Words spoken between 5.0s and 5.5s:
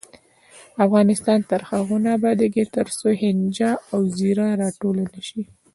نشي.